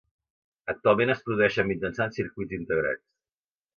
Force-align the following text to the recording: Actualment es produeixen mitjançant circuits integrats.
Actualment 0.73 1.13
es 1.15 1.21
produeixen 1.27 1.69
mitjançant 1.73 2.17
circuits 2.19 2.59
integrats. 2.61 3.07